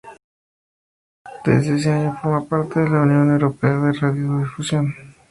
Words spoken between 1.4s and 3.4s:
Desde ese año, forma parte de la Unión